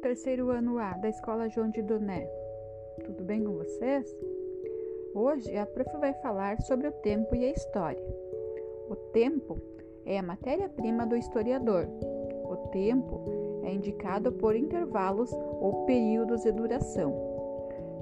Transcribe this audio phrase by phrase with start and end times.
[0.00, 2.26] terceiro ano A da Escola João de Doné.
[3.04, 4.06] Tudo bem com vocês?
[5.14, 8.02] Hoje a prof vai falar sobre o tempo e a história.
[8.88, 9.60] O tempo
[10.06, 11.86] é a matéria-prima do historiador.
[12.44, 17.12] O tempo é indicado por intervalos ou períodos de duração.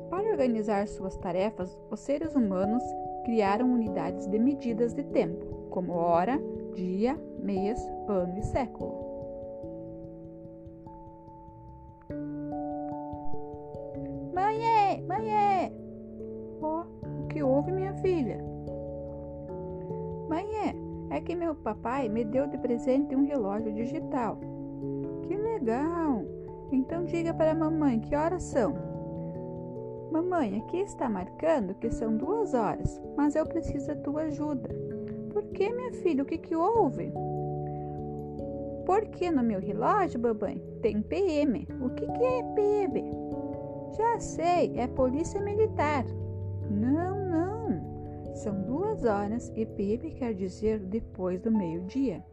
[0.08, 2.82] Para organizar suas tarefas, os seres humanos
[3.24, 6.40] criaram unidades de medidas de tempo, como hora,
[6.74, 8.97] dia, mês, ano e século.
[15.08, 15.72] Mãe,
[16.60, 16.84] oh,
[17.24, 18.38] o que houve, minha filha?
[20.28, 20.46] Mãe,
[21.10, 24.38] é que meu papai me deu de presente um relógio digital.
[25.22, 26.24] Que legal!
[26.70, 28.74] Então diga para a mamãe que horas são.
[30.10, 34.68] Mamãe, aqui está marcando que são duas horas, mas eu preciso da tua ajuda.
[35.32, 36.22] Por que, minha filha?
[36.22, 37.12] O que, que houve?
[38.86, 41.68] Porque no meu relógio, babãe, tem PM.
[41.80, 43.12] O que, que é PM?
[43.96, 46.04] Já sei, é Polícia Militar.
[46.70, 48.34] Não, não.
[48.34, 52.24] São duas horas e PM quer dizer depois do meio-dia.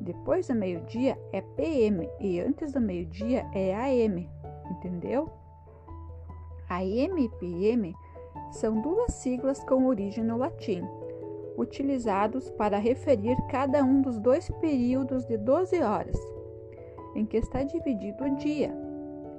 [0.00, 4.28] Depois do meio-dia é PM e antes do meio-dia é AM,
[4.70, 5.30] entendeu?
[6.68, 7.94] AM e PM
[8.50, 10.82] são duas siglas com origem no latim,
[11.56, 16.18] utilizados para referir cada um dos dois períodos de 12 horas
[17.14, 18.74] em que está dividido o dia.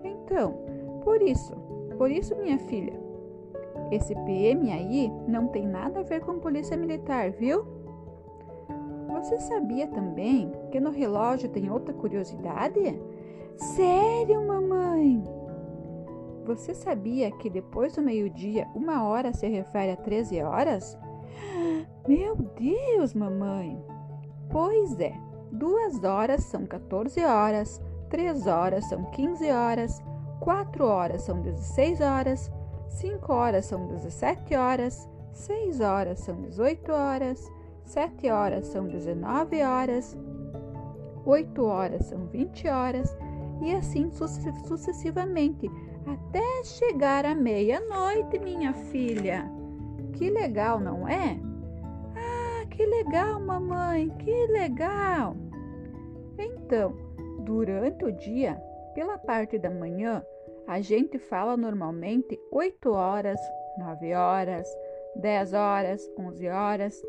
[0.04, 0.66] Então,
[1.04, 1.56] por isso,
[1.98, 2.94] por isso, minha filha,
[3.92, 7.66] esse PM aí não tem nada a ver com polícia militar, viu?
[9.10, 13.00] Você sabia também que no relógio tem outra curiosidade?
[13.56, 15.24] Sério, mamãe?
[16.46, 20.98] Você sabia que depois do meio-dia, uma hora se refere a 13 horas?
[22.08, 23.82] Meu Deus, mamãe!
[24.50, 25.14] Pois é,
[25.52, 30.02] duas horas são 14 horas, três horas são 15 horas,
[30.44, 32.52] 4 horas são 16 horas,
[32.90, 37.50] 5 horas são 17 horas, 6 horas são 18 horas,
[37.86, 40.18] 7 horas são 19 horas,
[41.26, 43.18] 8 horas são 20 horas
[43.62, 45.72] e assim sucessivamente
[46.06, 49.50] até chegar à meia-noite, minha filha.
[50.12, 51.40] Que legal, não é?
[52.18, 55.38] Ah, que legal, mamãe, que legal!
[56.38, 56.94] Então,
[57.46, 58.62] durante o dia,
[58.94, 60.22] pela parte da manhã,
[60.68, 63.40] a gente fala normalmente 8 horas,
[63.78, 64.68] 9 horas,
[65.16, 67.04] 10 horas, 11 horas.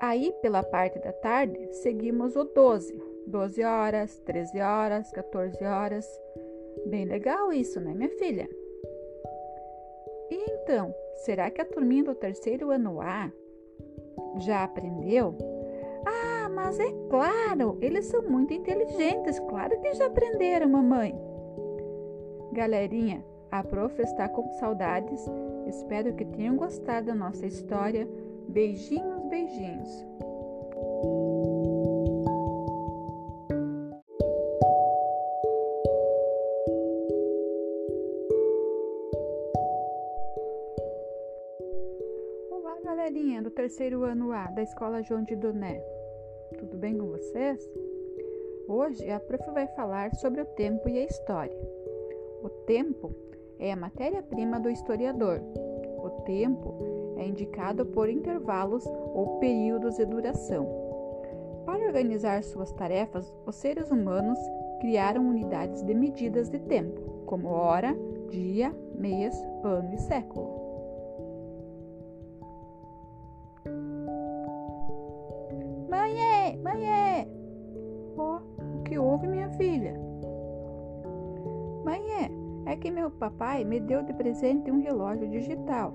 [0.00, 3.14] Aí, pela parte da tarde, seguimos o 12.
[3.26, 6.06] 12 horas, 13 horas, 14 horas.
[6.86, 8.48] Bem legal isso, né, minha filha?
[10.30, 13.32] E então, será que a turminha do terceiro ano A
[14.38, 15.36] já aprendeu?
[16.06, 21.33] Ah, mas é claro, eles são muito inteligentes, claro que já aprenderam, mamãe.
[22.54, 23.20] Galerinha,
[23.50, 25.20] a prof está com saudades.
[25.66, 28.06] Espero que tenham gostado da nossa história.
[28.48, 30.06] Beijinhos, beijinhos.
[42.52, 45.82] Olá, galerinha do terceiro ano A da Escola João de Doné.
[46.56, 47.68] Tudo bem com vocês?
[48.68, 51.83] Hoje a prof vai falar sobre o tempo e a história.
[52.44, 53.10] O tempo
[53.58, 55.40] é a matéria-prima do historiador.
[55.96, 60.68] O tempo é indicado por intervalos ou períodos de duração.
[61.64, 64.38] Para organizar suas tarefas, os seres humanos
[64.78, 67.96] criaram unidades de medidas de tempo, como hora,
[68.28, 69.34] dia, mês,
[69.64, 70.46] ano e século.
[75.88, 77.03] Mãe, mãe,
[82.84, 85.94] que meu papai me deu de presente um relógio digital.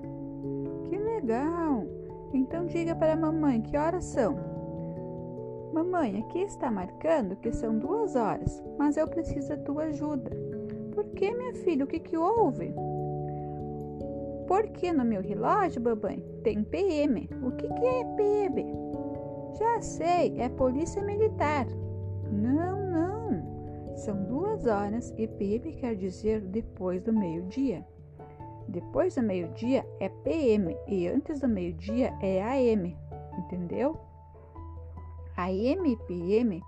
[0.88, 1.86] Que legal!
[2.34, 4.36] Então diga para a mamãe que horas são.
[5.72, 10.32] Mamãe, aqui está marcando que são duas horas, mas eu preciso da tua ajuda.
[10.92, 11.84] Por que, minha filha?
[11.84, 12.74] O que, que houve?
[14.48, 17.30] Porque no meu relógio, babãe, tem PM.
[17.40, 18.74] O que, que é PM?
[19.56, 21.68] Já sei, é Polícia Militar.
[22.32, 23.19] Não, não.
[24.00, 27.84] São duas horas e PM quer dizer depois do meio-dia.
[28.66, 32.96] Depois do meio-dia é PM e antes do meio-dia é AM,
[33.38, 33.98] entendeu?
[35.36, 36.62] AM e PM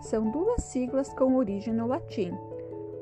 [0.00, 2.32] são duas siglas com origem no latim,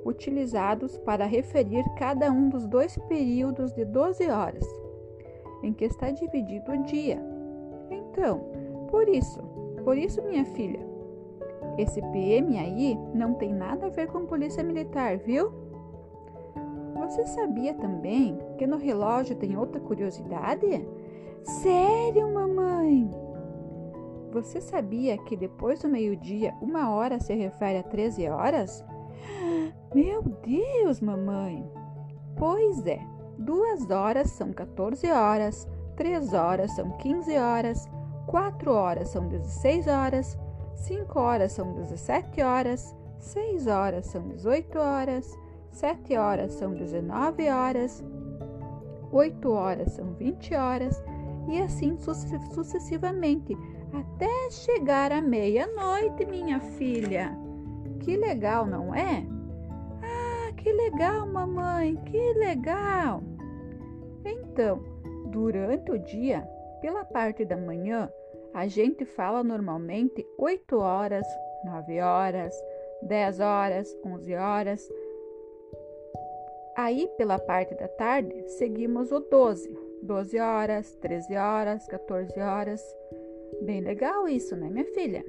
[0.05, 4.67] utilizados para referir cada um dos dois períodos de 12 horas
[5.62, 7.19] em que está dividido o dia.
[7.91, 8.41] Então,
[8.91, 9.41] por isso,
[9.85, 10.89] por isso, minha filha,
[11.79, 15.53] Esse PM aí não tem nada a ver com polícia militar, viu?
[16.97, 20.87] Você sabia também que no relógio tem outra curiosidade?
[21.43, 23.11] Sério, mamãe?
[24.33, 28.85] Você sabia que depois do meio-dia, uma hora se refere a 13 horas?
[29.95, 31.69] Meu Deus, mamãe!
[32.37, 33.01] Pois é,
[33.37, 37.89] duas horas são 14 horas, três horas são 15 horas,
[38.27, 40.39] quatro horas são 16 horas,
[40.81, 45.38] cinco horas são 17 horas, seis horas são 18 horas,
[45.71, 48.03] sete horas são 19 horas,
[49.12, 51.03] oito horas são 20 horas
[51.49, 53.56] e assim sucessivamente
[53.93, 57.37] até chegar à meia-noite, minha filha.
[58.00, 59.26] Que legal, não é?
[60.03, 63.23] Ah, que legal, mamãe, que legal!
[64.25, 64.81] Então,
[65.26, 66.43] durante o dia,
[66.81, 68.09] pela parte da manhã,
[68.52, 71.26] a gente fala normalmente 8 horas,
[71.64, 72.55] 9 horas,
[73.02, 74.93] 10 horas, 11 horas.
[76.76, 79.69] Aí, pela parte da tarde, seguimos o 12,
[80.02, 82.97] 12 horas, 13 horas, 14 horas.
[83.62, 85.25] Bem legal isso, né, minha filha?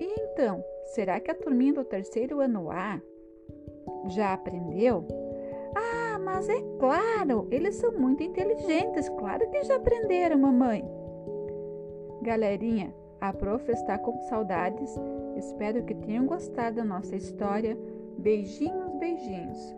[0.00, 0.64] E então,
[0.94, 3.00] será que a turminha do terceiro ano A
[4.08, 5.06] já aprendeu?
[5.74, 11.03] Ah, mas é claro, eles são muito inteligentes, claro que já aprenderam, mamãe.
[12.24, 12.90] Galerinha,
[13.20, 14.90] a prof está com saudades.
[15.36, 17.76] Espero que tenham gostado da nossa história.
[18.16, 19.76] Beijinhos, beijinhos.